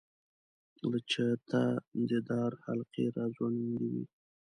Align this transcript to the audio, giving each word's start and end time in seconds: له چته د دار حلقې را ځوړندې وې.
له 0.89 0.99
چته 1.11 1.61
د 2.09 2.11
دار 2.29 2.51
حلقې 2.65 3.05
را 3.15 3.25
ځوړندې 3.35 3.85
وې. 3.93 4.03